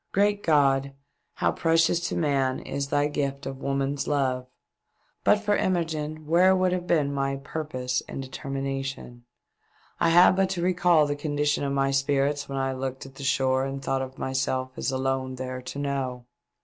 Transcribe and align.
Great 0.13 0.41
God! 0.41 0.93
How 1.35 1.51
precious 1.51 1.99
to 2.09 2.15
man 2.15 2.59
is 2.59 2.87
Thy 2.87 3.07
gift 3.07 3.45
of 3.45 3.59
woman's 3.61 4.07
love! 4.07 4.47
But 5.23 5.41
for 5.41 5.55
Imogene 5.55 6.25
where 6.25 6.55
would 6.55 6.71
have 6.71 6.87
been 6.87 7.11
mv 7.11 7.43
Durpose 7.43 8.01
and 8.09 8.21
468 8.21 8.21
THE 8.21 8.21
DEATH 8.23 8.25
SHIP. 8.25 8.31
determination? 8.31 9.25
I 9.99 10.09
have 10.09 10.35
but 10.35 10.49
to 10.49 10.63
recall 10.63 11.05
the 11.05 11.15
condition 11.15 11.63
of 11.63 11.73
my 11.73 11.91
spirits 11.91 12.49
when 12.49 12.57
I 12.57 12.73
looked 12.73 13.05
at 13.05 13.13
the 13.13 13.23
shore 13.23 13.63
and 13.63 13.79
thought 13.79 14.01
of 14.01 14.17
myself 14.17 14.71
as 14.75 14.89
alone 14.89 15.35
there 15.35 15.61
to 15.61 15.77
know. 15.77 16.25